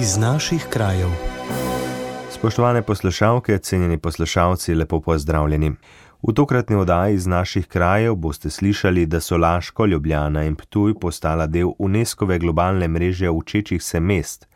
[0.00, 1.08] iz naših krajev.
[2.30, 5.72] Spoštovane poslušalke, cenjeni poslušalci, lepo pozdravljeni.
[6.22, 11.46] V tokratni oddaji iz naših krajev boste slišali, da so Laško, Ljubljana in Ptuj postala
[11.46, 14.48] del UNESCO-ve globalne mreže učečih se mest.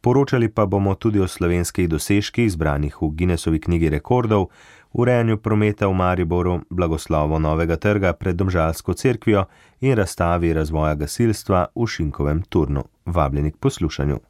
[0.00, 4.46] Poročali pa bomo tudi o slovenskih dosežkih, zbranih v Guinnessovi knjigi rekordov,
[4.92, 9.44] urejanju prometa v Mariboru, blagoslovo novega trga pred Domžalsko cerkvijo
[9.80, 12.84] in razstavi razvoja gasilstva v Šinkovem turnu.
[13.06, 14.29] Vabljeni k poslušanju.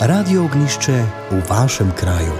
[0.00, 0.92] Radio ognišče
[1.30, 2.32] v vašem kraju.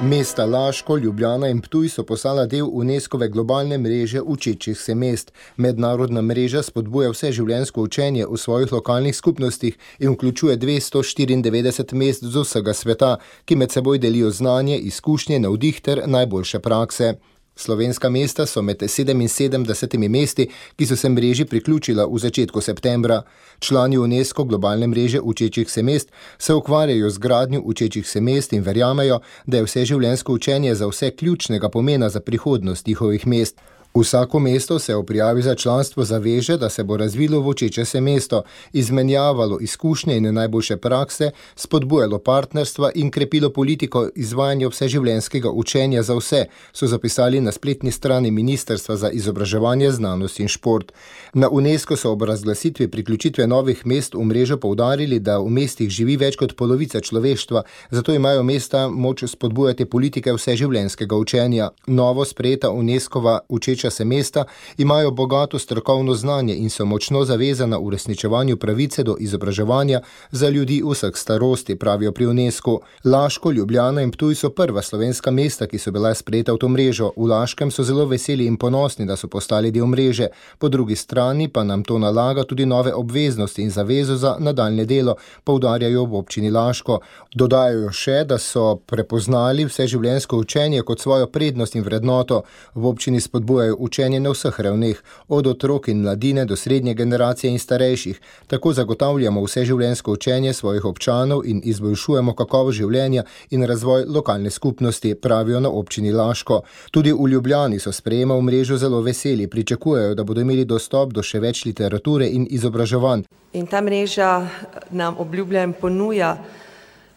[0.00, 5.32] Mesta Laško, Ljubljana in Ptuj so postala del UNESCO-ve globalne mreže učečih se mest.
[5.56, 12.44] Mednarodna mreža spodbuja vse življensko učenje v svojih lokalnih skupnostih in vključuje 294 mest z
[12.44, 17.14] vsega sveta, ki med seboj delijo znanje, izkušnje, navdih ter najboljše prakse.
[17.56, 23.22] Slovenska mesta so med 77 mesti, ki so se mreži priključila v začetku septembra.
[23.58, 28.62] Člani UNESCO globalne mreže učečih se mest se ukvarjajo z gradnjo učečih se mest in
[28.62, 33.60] verjamejo, da je vse življensko učenje za vse ključnega pomena za prihodnost njihovih mest.
[33.94, 38.00] Vsako mesto se v prijavi za članstvo zaveže, da se bo razvilo v učeče se
[38.00, 46.14] mesto, izmenjavalo izkušnje in najboljše prakse, spodbujalo partnerstva in krepilo politiko izvajanja vseživljenjskega učenja za
[46.14, 50.92] vse, so zapisali na spletni strani Ministrstva za izobraževanje, znanost in šport.
[51.34, 56.16] Na UNESCO so ob razglasitvi priključitve novih mest v mrežo poudarili, da v mestih živi
[56.16, 61.70] več kot polovica človeštva, zato imajo mesta moč spodbujati politike vseživljenjskega učenja.
[61.86, 64.44] Novo sprejeta UNESCO-va učeča sreča se mesta,
[64.78, 71.12] imajo bogato strokovno znanje in so močno zavezana uresničevanju pravice do izobraževanja za ljudi vseh
[71.14, 72.78] starosti, pravijo pri UNESCO.
[73.04, 77.10] Laško, Ljubljana in Ptuj so prva slovenska mesta, ki so bila sprejeta v to mrežo.
[77.16, 81.48] V Laškem so zelo veseli in ponosni, da so postali del mreže, po drugi strani
[81.48, 86.50] pa nam to nalaga tudi nove obveznosti in zavezo za nadaljne delo, poudarjajo v občini
[86.50, 87.00] Laško.
[87.34, 92.42] Dodajajo še, da so prepoznali vse življenjsko učenje kot svojo prednost in vrednoto.
[92.74, 97.50] V občini spodbujajo izvajajo učenje na vseh ravneh, od otrok in mladine do srednje generacije
[97.50, 98.20] in starejših.
[98.46, 105.60] Tako zagotavljamo vseživljenjsko učenje svojih občanov in izboljšujemo kakovo življenja in razvoj lokalne skupnosti, pravijo
[105.60, 106.62] na občini Laško.
[106.90, 111.22] Tudi v Ljubljani so sprejema v mrežo zelo veseli, pričakujejo, da bodo imeli dostop do
[111.22, 113.24] še več literature in izobraževanj.
[113.52, 114.48] In ta mreža
[114.90, 116.36] nam obljublja in ponuja.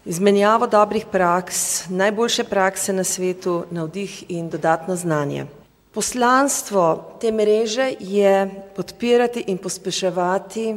[0.05, 5.47] Izmenjavo dobrih praks, najboljše prakse na svetu, navdih in dodatno znanje.
[5.95, 10.75] Poslanstvo te mreže je podpirati in pospeševati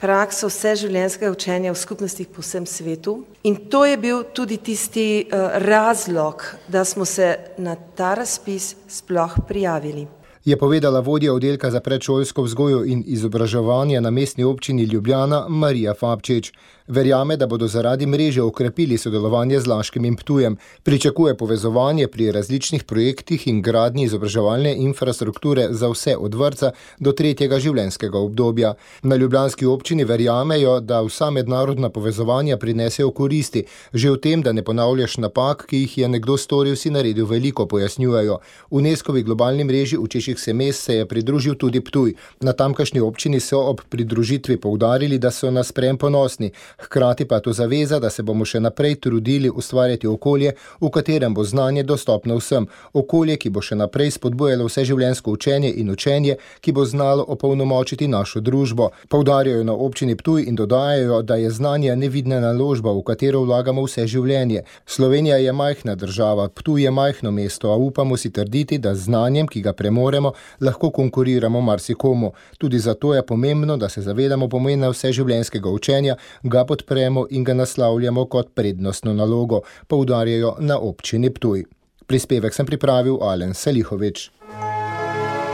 [0.00, 3.22] prakso vseživljenjskega učenja v skupnostih po vsem svetu.
[3.48, 9.38] In to je bil tudi tisti uh, razlog, da smo se na ta razpis sploh
[9.48, 10.06] prijavili.
[10.44, 16.52] Je povedala vodja oddelka za predšolsko vzgojo in izobraževanje na mestni občini Ljubljana Marija Fabčič.
[16.90, 22.84] Verjame, da bodo zaradi mreže okrepili sodelovanje z Laškim in Ptujem, pričakuje povezovanje pri različnih
[22.84, 28.74] projektih in gradnji izobraževalne infrastrukture za vse od vrca do tretjega življenjskega obdobja.
[29.02, 34.64] Na ljubljanski občini verjamejo, da vsa mednarodna povezovanja prinesejo koristi, že v tem, da ne
[34.64, 38.40] ponavljaš napak, ki jih je nekdo storil, si naredil veliko, pojasnjujejo.
[38.70, 42.14] UNESCO-vi globalni mreži učečih se mest se je pridružil tudi Ptuj.
[42.40, 47.52] Na tamkajšnji občini so ob pridružitvi poudarili, da so nas prejem ponosni hkrati pa to
[47.52, 52.66] zaveza, da se bomo še naprej trudili ustvarjati okolje, v katerem bo znanje dostopno vsem,
[52.92, 58.40] okolje, ki bo še naprej spodbujalo vseživljenjsko učenje in učenje, ki bo znalo opolnomočiti našo
[58.40, 58.90] družbo.
[59.08, 64.06] Poudarjajo na občini Ptuj in dodajajo, da je znanje nevidna naložba, v katero vlagamo vse
[64.06, 64.64] življenje.
[64.86, 69.62] Slovenija je majhna država, Ptuj je majhno mesto, a upamo si trditi, da znanjem, ki
[69.62, 70.19] ga premoremo,
[70.60, 72.32] lahko konkuriramo marsikomu.
[72.58, 78.24] Tudi zato je pomembno, da se zavedamo pomena vseživljenjskega učenja, ga podpremo in ga naslavljamo
[78.24, 81.64] kot prednostno nalogo, poudarjajo na občini Ptuj.
[82.06, 84.30] Prispevek sem pripravil Alen Selihovič.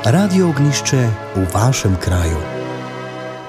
[0.05, 2.56] Radio ognišče v vašem kraju.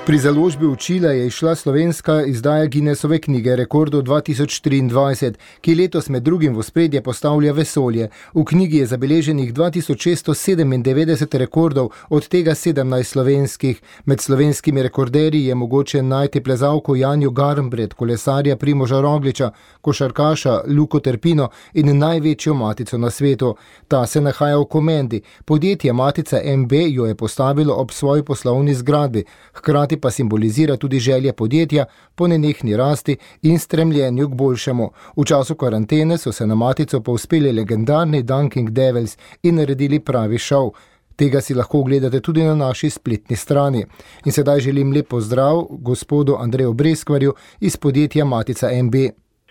[0.07, 6.55] Pri založbi Učila je išla slovenska izdaja Guinnessove knjige Rekordov 2023, ki letos med drugim
[6.55, 8.09] v spredje postavlja vesolje.
[8.33, 13.81] V knjigi je zabeleženih 2697 rekordov, od tega 17 slovenskih.
[14.05, 19.51] Med slovenskimi rekorderji je mogoče najti plezalko Janjo Garmbred, kolesarja Primoža Rogliča,
[19.81, 23.55] košarkaša Luko Terpino in največjo matico na svetu.
[23.87, 25.21] Ta se nahaja v Komendi.
[25.45, 29.23] Podjetje Matica MB jo je postavilo ob svoji poslovni zgradbi.
[29.53, 31.85] Hkrati pa simbolizira tudi želje podjetja
[32.15, 34.91] po nenehni rasti in stremljenju k boljšemu.
[35.17, 40.71] V času karantene so se na matico povspeli legendarni Dunking Devils in naredili pravi šov.
[41.15, 43.85] Tega si lahko ogledate tudi na naši spletni strani.
[44.25, 48.95] In sedaj želim lep pozdrav gospodu Andreju Breskvarju iz podjetja Matica MB.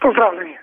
[0.02, 0.56] Pozdravljeni.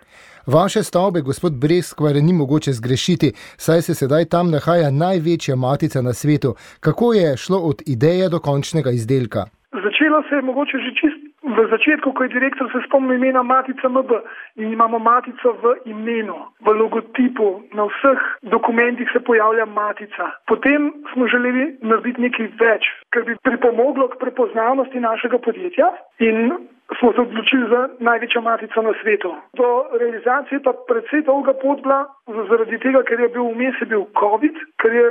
[0.46, 6.14] Vaše stavbe, gospod Breskvar, ni mogoče zgrešiti, saj se sedaj tam nahaja največja matica na
[6.14, 6.56] svetu.
[6.80, 9.46] Kako je šlo od ideje do končnega izdelka?
[9.74, 13.90] Začelo se je mogoče že čist v začetku, ko je direktor se spomnil imena Matica
[13.90, 14.12] MB
[14.56, 20.32] in imamo Matico v imenu, v logotipu, na vseh dokumentih se pojavlja Matica.
[20.48, 26.54] Potem smo želeli narediti nekaj več, kar bi pripomoglo k prepoznavnosti našega podjetja in
[27.00, 29.36] smo se odločili za največjo matico na svetu.
[29.58, 29.70] Do
[30.00, 32.06] realizacije pa predvsej dolga pot bila,
[32.50, 35.06] zaradi tega, ker je bil vmes je bil COVID, ker je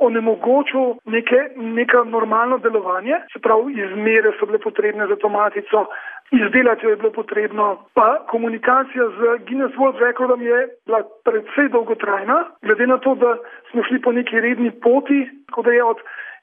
[0.00, 5.86] onemogočil neke, neka normalno delovanje, se pravi, izmere so bile potrebne za to matico,
[6.30, 12.44] izdelati jo je bilo potrebno, pa komunikacija z Guinness World Recordom je bila predvsej dolgotrajna,
[12.62, 13.36] glede na to, da
[13.70, 15.96] smo šli po neki redni poti, tako da je od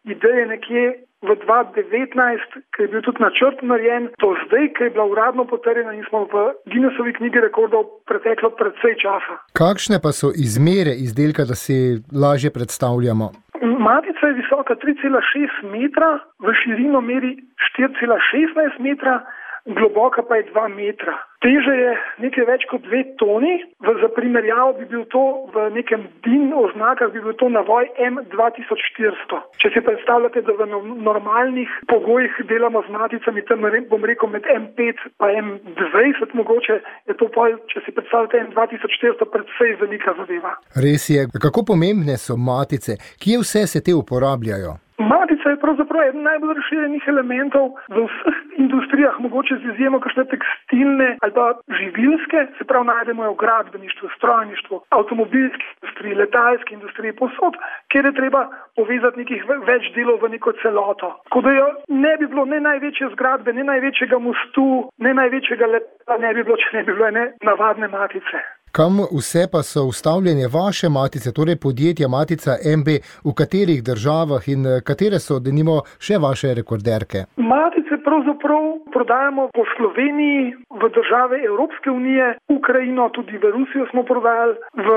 [0.04, 0.84] ideje nekje
[1.22, 2.40] v 2019,
[2.76, 6.26] ki je bil tudi načrt narejen, do zdaj, ki je bila uradno potrjena in smo
[6.34, 9.36] v Guinnessovi knjigi rekordov preteklo predvsej časa.
[9.58, 13.32] Kakšne pa so izmere izdelka, da si lažje predstavljamo?
[13.62, 17.36] Matica je visoka 3,6 metra, v širino meri
[17.78, 19.22] 4,16 metra,
[19.66, 21.16] globoka pa je 2 metra.
[21.46, 21.92] Teže je
[22.24, 25.24] nekaj več kot 2 toni, v, za primerjavo bi bil to
[25.54, 29.42] v nekem DIN oznakah, bi bil to navoj M2400.
[29.62, 34.46] Če si predstavljate, da v no, normalnih pogojih delamo z maticami, tam bom rekel med
[34.46, 36.80] M5 pa M20 mogoče,
[37.10, 40.56] je to pa, če si predstavljate M2400, predvsej velika zadeva.
[40.82, 44.80] Res je, kako pomembne so matice, kje vse se te uporabljajo?
[44.98, 51.10] Matica je pravzaprav eden najbolj razširjenih elementov v vseh industrijah, mogoče z izjemo kakšne tekstilne
[51.22, 51.46] ali pa
[51.80, 57.54] živilske, se pravi najdemo jo v gradbeništvu, strojništvu, avtomobilski industriji, letalski industriji, posod,
[57.92, 61.14] kjer je treba povezati nekih več delov v neko celoto.
[61.28, 66.20] Tako da jo ne bi bilo ne največje zgradbe, ne največjega mostu, ne največjega letala,
[66.20, 68.44] ne bi bilo, če ne bi bilo ene navadne matice.
[68.78, 72.88] Kam vse pa so ustavljene vaše matice, torej podjetja Matica MB,
[73.28, 75.76] v katerih državah in katere so, denimo,
[76.06, 77.24] še vaše rekorderke?
[77.54, 80.44] Matice pravzaprav prodajamo po Sloveniji,
[80.82, 82.28] v države Evropske unije,
[82.58, 84.90] Ukrajino, tudi v Rusijo smo prodajali, v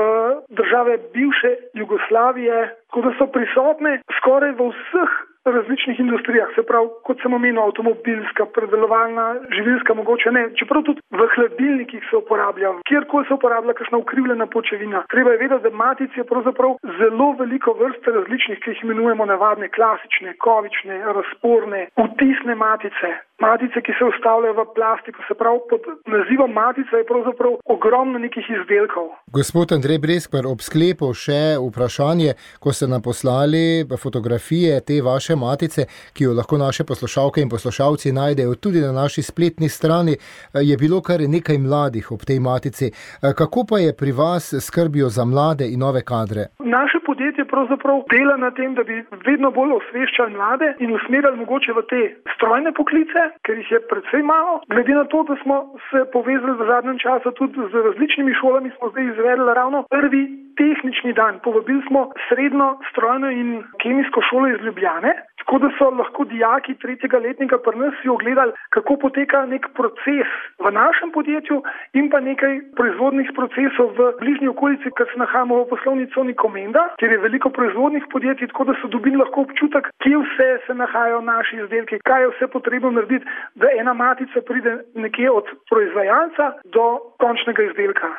[0.59, 2.59] države bivše Jugoslavije,
[2.91, 5.13] tako da so prisotne skoraj v vseh
[5.45, 9.25] različnih industrijah, se pravi, kot sem omenil, avtomobilska, predelovalna,
[9.57, 15.03] živilska, mogoče ne, čeprav tudi v hladilnikih se uporablja, kjerkoli se uporablja kakšna ukrivljena počevina.
[15.13, 19.71] Treba je vedeti, da matic je pravzaprav zelo veliko vrst različnih, ki jih imenujemo navadne,
[19.77, 23.09] klasične, kovične, razporne, vtisne matice.
[23.39, 25.81] Matice, ki se ustavljajo v plastiko, se pravi, pod
[26.15, 29.05] nazivom matica je pravzaprav ogromno nekih izdelkov.
[29.37, 35.85] Gospod Andrej Breskvar, ob sklepu še vprašanje, ko ste nam poslali fotografije te vaše matice,
[36.13, 40.15] ki jo lahko naše poslušalke in poslušalci najdejo tudi na naši spletni strani,
[40.53, 42.91] je bilo kar nekaj mladih ob tej matici.
[43.37, 46.45] Kako pa je pri vas skrbijo za mlade in nove kadre?
[46.59, 48.95] Naše podjetje pravzaprav dela na tem, da bi
[49.27, 52.01] vedno bolj osveščali mlade in usmerjali mogoče v te
[52.35, 54.61] strojne poklice, ker jih je predvsej malo.
[54.73, 55.57] Glede na to, da smo
[55.89, 60.23] se povezali v zadnjem času tudi z različnimi šolami, smo zdaj izvedli ravno prvi
[60.61, 61.39] tehnični dan.
[61.43, 67.17] Povabili smo srednjo strojno in kemijsko šolo iz Ljubljane, tako da so lahko dijaki tretjega
[67.17, 70.29] letnika pri nas si ogledali, kako poteka nek proces
[70.65, 71.63] v našem podjetju
[71.93, 76.83] in pa nekaj proizvodnih procesov v bližnji okolici, ker se nahajamo v poslovni coni Komenda,
[76.99, 81.21] kjer je veliko proizvodnih podjetij, tako da so dobili lahko občutek, kje vse se nahajajo
[81.21, 86.85] naši izdelki, kaj je vse potrebno narediti, da ena matica pride nekje od proizvajalca do
[87.17, 88.13] končnega izdelka.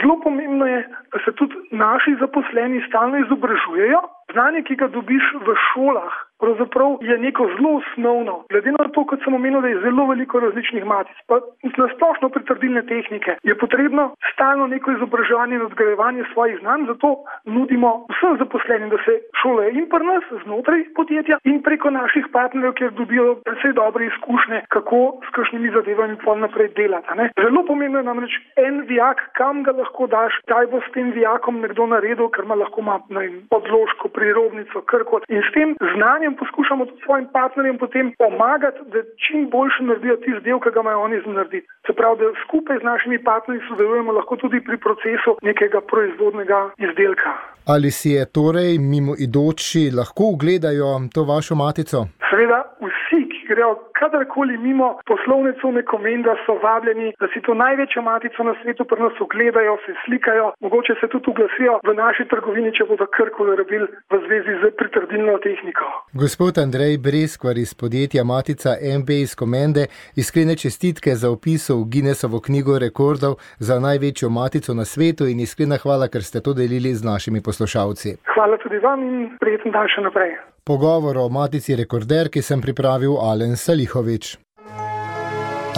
[0.00, 4.00] Zelo pomembno je, da se tudi naši zaposleni stalno izobražujejo.
[4.32, 8.34] Znanje, ki ga dobiš v šolah, pravzaprav je neko zelo osnovno.
[8.50, 11.40] Glede na to, kot sem omenil, da je zelo veliko različnih matic, pa
[11.76, 18.06] na splošno pritrdilne tehnike, je potrebno stalno neko izobraževanje in odgrajevanje svojih znanj, zato nudimo
[18.12, 22.90] vsem zaposlenim, da se šolajo in pri nas znotraj podjetja in preko naših partnerjev, kjer
[22.90, 27.16] dobijo predvsej dobre izkušnje, kako s kakšnimi zadevami pol naprej delati.
[27.16, 27.30] Ne?
[27.42, 31.60] Zelo pomembno je namreč en vijak, kam ga lahko daš, kaj bo s tem vijakom
[31.60, 36.38] nekdo naredil, ker ima lahko ima, ne, podložko, prirobnico, krkot in s tem znanjem znanjem
[36.42, 41.00] poskušamo tudi svojim partnerjem potem pomagati, da čim boljše naredijo tisti del, ki ga imajo
[41.06, 41.68] oni narediti.
[41.86, 47.30] Se pravi, da skupaj z našimi partnerji sodelujemo lahko tudi pri procesu nekega proizvodnega izdelka.
[47.74, 51.98] Ali si je torej mimo idoči lahko ogledajo to vašo matico?
[52.30, 58.02] Seveda vsi, ki grejo kadarkoli mimo poslovne cone Komenda, so vabljeni, da si to največjo
[58.02, 62.72] matico na svetu pri nas ogledajo, se slikajo, mogoče se tudi uglasijo v naši trgovini,
[62.76, 65.84] če bodo karkoli rabili v zvezi z pritrdilno tehniko.
[66.22, 69.86] Gospod Andrej Breskvar iz podjetja Matica MB iz Komende,
[70.22, 75.78] iskrene čestitke za opis v Guinnessovo knjigo rekordov za največjo matico na svetu in iskrena
[75.82, 78.18] hvala, ker ste to delili z našimi poslušalci.
[78.34, 80.55] Hvala tudi vam in prijeten dan še naprej.
[80.68, 84.32] Pogovor o matici rekorderki sem pripravil Alen Salihovič.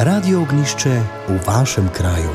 [0.01, 0.95] Radio ognišče
[1.29, 2.31] v vašem kraju.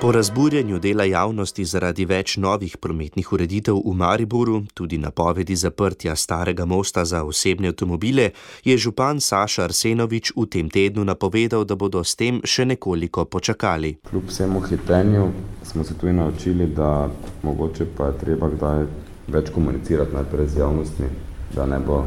[0.00, 6.64] Po razburjenju dela javnosti zaradi več novih prometnih ureditev v Mariboru, tudi napovedi zaprtja starega
[6.64, 8.30] mosta za osebne avtomobile,
[8.64, 13.98] je župan Saša Arsenovič v tem tednu napovedal, da bodo s tem še nekoliko počakali.
[14.08, 15.28] Kljub vsemu hitenju
[15.62, 17.10] smo se tudi naučili, da
[17.42, 18.86] mogoče pa je treba kdaj
[19.28, 21.12] več komunicirati najprej z javnostmi,
[21.54, 22.06] da ne bo uh,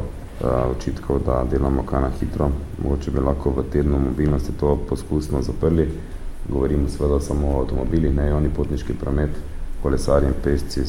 [0.76, 2.50] očitkov, da delamo kaj na hitro.
[2.82, 5.88] Mogoče bi lahko v tednu mobilnosti to poskusno zaprli.
[6.48, 9.30] Govorimo seveda samo o avtomobilih, ne javni potniški promet,
[9.82, 10.80] kolesarji in pešci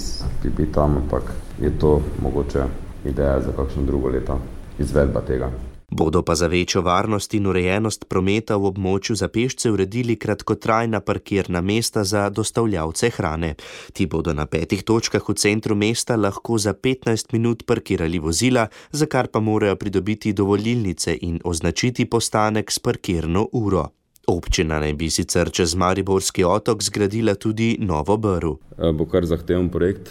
[0.43, 2.63] bi bili tam, ampak je to mogoče
[3.05, 4.39] ideja za kakšno drugo leto
[4.79, 5.49] izvedba tega.
[5.91, 11.61] Bodo pa za večjo varnost in urejenost prometa v območju za pešce uredili kratkotrajna parkirna
[11.61, 13.55] mesta za dostavljavce hrane.
[13.93, 19.05] Ti bodo na petih točkah v centru mesta lahko za 15 minut parkirali vozila, za
[19.05, 23.87] kar pa morajo pridobiti dovolilnice in označiti postanek s parkirno uro.
[24.27, 28.51] Občina naj bi sicer čez Mariborski otok zgradila tudi novo brv.
[28.93, 30.09] Bo kar zahteven projekt,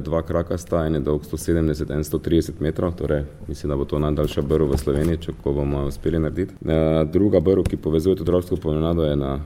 [0.00, 3.98] dva kraka sta, en je dolg 170 in 130 metrov, torej mislim, da bo to
[3.98, 6.56] najdaljša brv v Sloveniji, če ko bomo uspeli narediti.
[7.12, 9.36] Druga brv, ki povezuje Tudorsko promenado, je na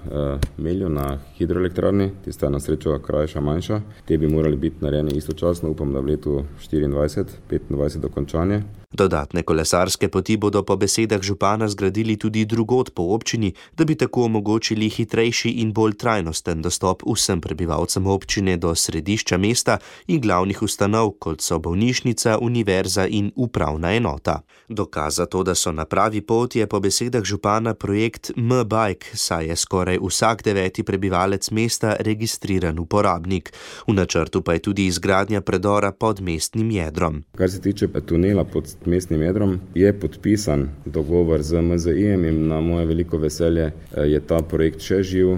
[0.56, 3.80] Melju, na hidroelektrarni, tista je na srečo krajša, manjša.
[4.06, 8.62] Te bi morali biti narejeni istočasno, upam, da v letu 24-25 dokončanje.
[8.90, 14.24] Dodatne kolesarske poti bodo po besedah župana zgradili tudi drugot po občini, da bi tako
[14.24, 21.16] omogočili hitrejši in bolj trajnosten dostop vsem prebivalcem občine do središča mesta in glavnih ustanov,
[21.18, 24.42] kot so bolnišnica, univerza in upravna enota.
[24.68, 29.48] Dokaz za to, da so na pravi poti, je po besedah župana projekt M-Bike, saj
[29.48, 33.52] je skoraj vsak deveti prebivalec mesta registriran uporabnik.
[33.88, 37.22] V načrtu pa je tudi izgradnja predora pod mestnim jedrom.
[37.36, 42.86] Kar se tiče tunela pod mestnim jedrom, je podpisan dogovor z MZI-jem in na moje
[42.86, 45.36] veliko veselje je ta projekt še živ,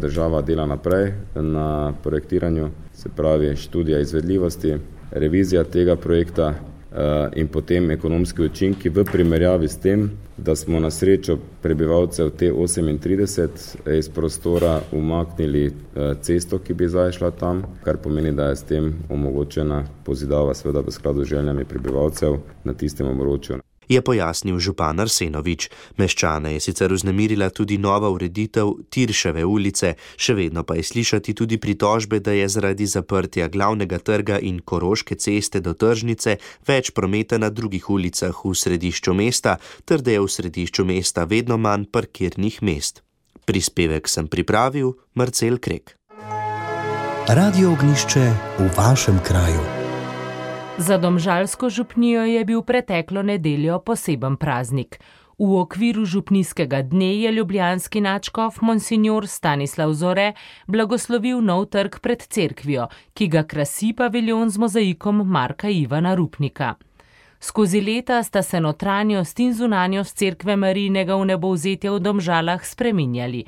[0.00, 2.63] država dela naprej na projektiranju,
[2.94, 4.76] se pravi študija izvedljivosti,
[5.10, 6.54] revizija tega projekta
[7.36, 14.08] in potem ekonomski učinki v primerjavi s tem, da smo na srečo prebivalcev T38 iz
[14.08, 15.72] prostora umaknili
[16.22, 20.86] cesto, ki bi zdaj šla tam, kar pomeni, da je s tem omogočena pozidava seveda
[20.86, 25.68] v skladu z željami prebivalcev na tistem obročju je pojasnil župan Arsenovič.
[25.96, 31.58] Meščane je sicer vznemirila tudi nova ureditev Tirševe ulice, še vedno pa je slišati tudi
[31.58, 37.50] pritožbe, da je zaradi zaprtja glavnega trga in koroške ceste do tržnice več prometa na
[37.50, 43.02] drugih ulicah v središču mesta, ter da je v središču mesta vedno manj parkirnih mest.
[43.44, 45.96] Prispevek sem pripravil Marcel Krek.
[47.28, 48.24] Radio ognišče
[48.58, 49.83] v vašem kraju.
[50.78, 55.00] Za domžalsko župnijo je bil preteklo nedeljo poseben praznik.
[55.38, 60.32] V okviru župnijskega dne je ljubljanski načkov Monsignor Stanislav Zore
[60.66, 66.74] blagoslovil nov trg pred cerkvijo, ki ga krasi paviljon z mozaikom Marka Ivana Rupnika.
[67.40, 73.44] Skozi leta sta se notranjost in zunanjost cerkve Marijnega v nebovzetja v domžalah spreminjali.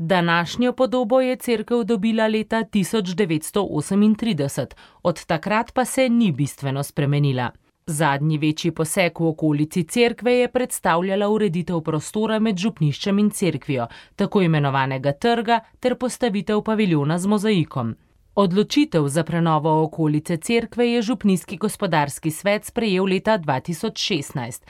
[0.00, 4.66] Današnjo podobo je cerkev dobila leta 1938,
[5.02, 7.50] od takrat pa se ni bistveno spremenila.
[7.86, 13.86] Zadnji večji poseg v okolici cerkve je predstavljala ureditev prostora med župniščem in cerkvijo,
[14.16, 17.96] tako imenovanega trga ter postavitev paviljona z mozaikom.
[18.34, 24.62] Odločitev za prenovo okolice cerkve je župnijski gospodarski svet sprejel leta 2016.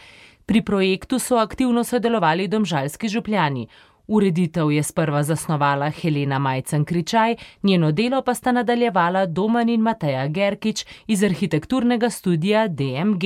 [0.46, 3.68] Pri projektu so aktivno sodelovali domžalski župljani.
[4.08, 10.26] Ureditev je sprva zasnovala Helena Majcen Kričaj, njeno delo pa sta nadaljevala Doman in Mateja
[10.26, 13.24] Gerkič iz arhitekturnega studija DMG.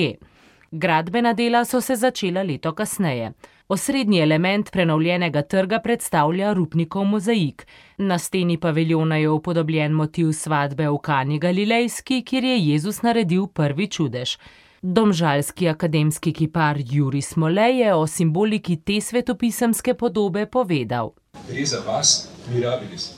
[0.71, 3.33] Gradbena dela so se začela leto kasneje.
[3.69, 7.67] Osrednji element prenovljenega trga predstavlja Rupnikov mozaik.
[7.99, 13.87] Na steni paviljona je upodobljen motiv svatbe v Kani Galilejski, kjer je Jezus naredil prvi
[13.87, 14.37] čudež.
[14.85, 21.13] Domžalski akademski kipar Juri Smolej je o simboliki te svetopisemske podobe povedal.
[21.49, 23.13] Gre za vas, mirabilis.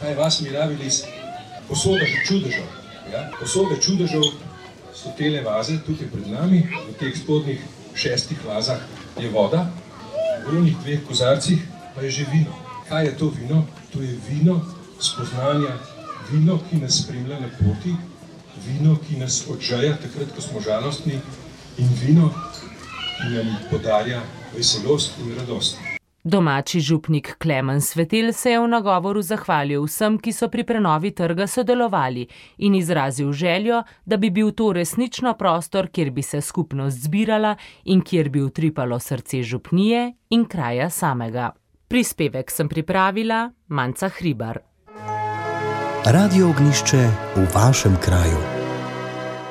[0.00, 1.02] Kaj je vas, mirabilis?
[1.68, 2.64] Posoda čudežev.
[3.12, 3.28] Ja?
[3.40, 4.24] Posode čudežev
[4.94, 7.60] so tele vaze tukaj pred nami, v teh spodnjih
[7.94, 8.80] šestih vazah
[9.20, 9.66] je voda,
[10.48, 11.60] v unih dveh kozarcih
[11.94, 12.56] pa je že vino.
[12.88, 13.66] Kaj je to vino?
[13.92, 14.56] To je vino
[14.96, 15.76] spoznanja,
[16.32, 17.92] vino, ki nas spremlja na poti,
[18.66, 21.20] vino, ki nas odžaja takrat, ko smo žalostni,
[21.78, 22.30] in vino,
[23.18, 24.22] ki nam podarja
[24.54, 25.78] veselost in radost.
[26.24, 31.44] Domači župnik Klemen Svetel se je v nagovoru zahvalil vsem, ki so pri prenovi trga
[31.46, 32.24] sodelovali
[32.64, 38.00] in izrazil željo, da bi bil to resnično prostor, kjer bi se skupnost zbirala in
[38.00, 41.50] kjer bi utripalo srce župnije in kraja samega.
[41.88, 44.73] Prispevek sem pripravila Manca Hribar.
[46.06, 46.96] Radio ognišče
[47.36, 48.36] v vašem kraju.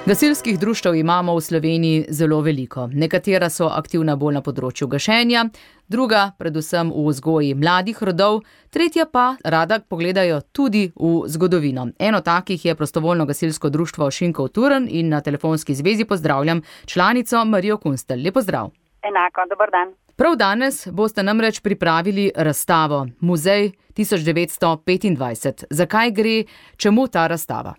[0.06, 2.90] Gasilskih društev imamo v Sloveniji zelo veliko.
[2.94, 5.48] Nekatera so aktivna bolj na področju gašenja,
[5.90, 11.88] druga predvsem v vzgoji mladih rodov, tretja pa rada pogledajo tudi v zgodovino.
[12.00, 17.78] Eno takih je prostovoljno gasilsko društvo Šinkov Turen in na telefonski zvezi pozdravljam članico Marijo
[17.78, 18.22] Kunstel.
[18.22, 18.70] Lepo zdrav.
[19.02, 20.03] Enako, dober dan.
[20.20, 23.64] Prav danes boste namreč pripravili razstavo Muzej
[23.98, 25.66] 1925.
[25.80, 26.36] Zakaj gre,
[26.82, 27.72] čemu ta razstava?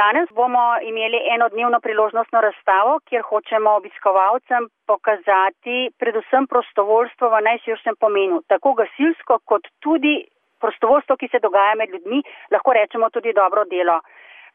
[0.00, 8.36] Danes bomo imeli enodnevno priložnostno razstavo, kjer hočemo obiskovalcem pokazati predvsem prostovoljstvo v najširšem pomenu,
[8.52, 10.14] tako gasilsko kot tudi
[10.62, 12.20] prostovoljstvo, ki se dogaja med ljudmi,
[12.52, 13.98] lahko rečemo tudi dobro delo.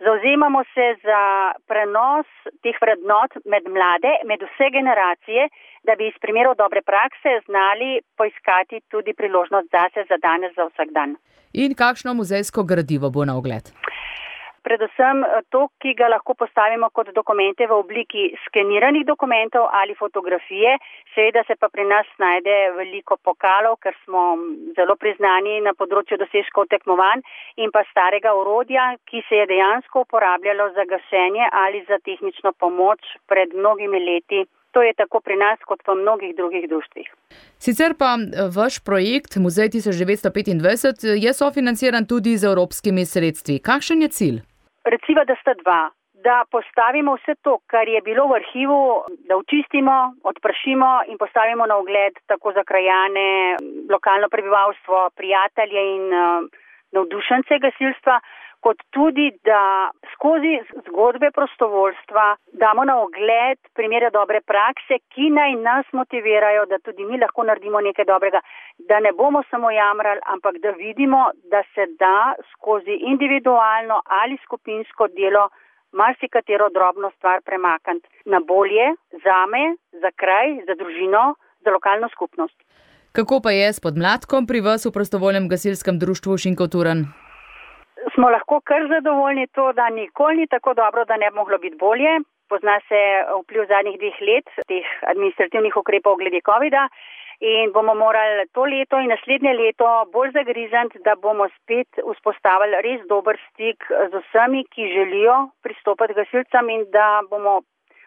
[0.05, 1.21] Zauzemamo se za
[1.69, 2.27] prenos
[2.63, 5.47] teh vrednot med mlade, med vse generacije,
[5.83, 10.89] da bi iz primerov dobre prakse znali poiskati tudi priložnost zase za danes, za vsak
[10.97, 11.15] dan.
[11.53, 13.73] In kakšno muzejsko gradivo bo na ogled?
[14.63, 20.77] predvsem eh, to, ki ga lahko postavimo kot dokumente v obliki skeniranih dokumentov ali fotografije.
[21.13, 24.23] Seveda se pa pri nas najde veliko pokalov, ker smo
[24.77, 27.21] zelo priznani na področju dosežkov tekmovanj
[27.61, 33.15] in pa starega urodja, ki se je dejansko uporabljalo za gašenje ali za tehnično pomoč
[33.27, 34.45] pred mnogimi leti.
[34.73, 37.07] To je tako pri nas kot v mnogih drugih društvih.
[37.65, 43.59] Sicer pa eh, vaš projekt Muzej 1925 je sofinanciran tudi z evropskimi sredstvi.
[43.69, 44.37] Kakšen je cilj?
[44.85, 45.81] Reciva, da sta dva.
[46.23, 48.81] Da postavimo vse to, kar je bilo v arhivu,
[49.27, 53.57] da očistimo, odpršimo in postavimo na ogled tako za krajane,
[53.91, 56.47] lokalno prebivalstvo, prijatelje in uh,
[56.95, 58.19] navdušence gasilstva,
[58.63, 60.53] kot tudi, da skozi
[60.87, 62.25] zgodbe prostovoljstva
[62.63, 67.81] damo na ogled primere dobre prakse, ki naj nas motivirajo, da tudi mi lahko naredimo
[67.87, 68.41] nekaj dobrega,
[68.89, 71.21] da ne bomo samo jamrali, ampak da vidimo,
[71.51, 72.17] da se da
[72.53, 75.49] skozi individualno ali skupinsko delo
[75.91, 78.87] marsikatero drobno stvar premakniti na bolje
[79.25, 79.63] za me,
[80.03, 82.57] za kraj, za družino, za lokalno skupnost.
[83.11, 87.05] Kako pa je s podmladkom pri vas v prostovoljnem gasilskem društvu Šinkoturan?
[88.13, 91.75] Smo lahko kar zadovoljni to, da nikoli ni tako dobro, da ne bi moglo biti
[91.75, 92.19] bolje.
[92.49, 92.99] Pozna se
[93.41, 96.87] vpliv zadnjih dveh let teh administrativnih ukrepov glede COVID-a
[97.39, 103.07] in bomo morali to leto in naslednje leto bolj zagrizant, da bomo spet vzpostavili res
[103.07, 107.61] dober stik z vsemi, ki želijo pristopiti gasilcem in da bomo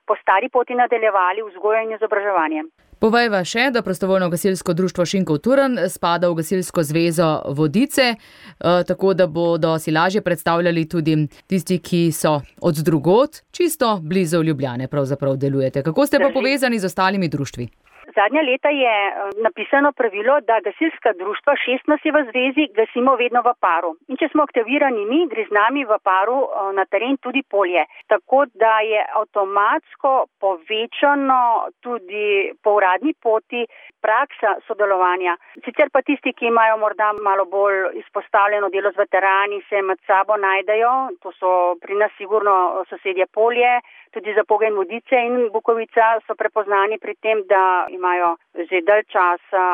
[0.07, 2.63] po stari poti nadaljevali vzgojo in izobraževanje.
[2.99, 9.15] Povejva še, da prostovoljno gasilsko društvo Šinkov Turan spada v gasilsko zvezo Vodice, eh, tako
[9.15, 15.37] da bodo si lažje predstavljali tudi tisti, ki so od drugot, čisto blizu Ljubljane pravzaprav
[15.37, 15.83] delujete.
[15.83, 17.69] Kako ste pa povezani z ostalimi društvi?
[18.17, 19.13] Zadnja leta je eh,
[19.45, 23.91] napisano pravilo, da gasilska društva, šest nas je v zvezi, gasimo vedno v paru.
[24.09, 27.85] In če smo aktivirani mi, gre z nami v paru eh, na teren tudi polje.
[28.13, 33.67] Tako da je avtomatsko povečano tudi po uradni poti
[34.01, 35.37] praksa sodelovanja.
[35.65, 40.37] Sicer pa tisti, ki imajo morda malo bolj izpostavljeno delo z veterani, se med sabo
[40.37, 40.95] najdejo.
[41.23, 43.81] To so pri nas sigurno sosedje polje
[44.17, 47.63] tudi za Pogen Vodice in Bukovica so prepoznani pri tem, da
[47.99, 48.37] imajo
[48.69, 49.65] že dalj časa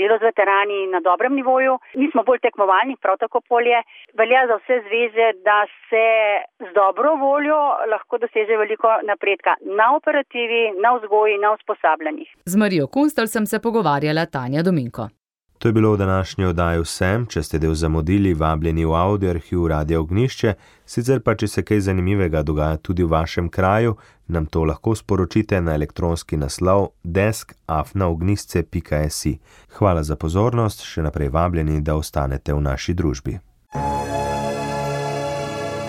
[0.00, 1.78] delo z veterani na dobrem nivoju.
[2.00, 3.78] Mi smo bolj tekmovalni, prav tako polje.
[4.18, 6.06] Velja za vse zveze, da se
[6.66, 7.60] z dobro voljo
[7.92, 12.28] lahko doseže veliko napredka na operativi, na vzgoji, na usposabljanjih.
[12.52, 13.71] Z Marijo Kunstel sem se pogovarjala
[14.30, 15.08] Tanja Dominko.
[15.62, 19.66] To je bilo v današnji oddaji vsem, če ste del zamudili, vabljeni v audio arhiv
[19.70, 20.54] Radio Ognišče,
[20.86, 25.60] sicer pa, če se kaj zanimivega dogaja tudi v vašem kraju, nam to lahko sporočite
[25.60, 29.38] na elektronski naslov deskafnaognisce.si.
[29.78, 33.38] Hvala za pozornost, še naprej vabljeni, da ostanete v naši družbi.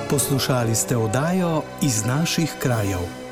[0.09, 3.22] Poslušali ste oddajo iz naših krajev.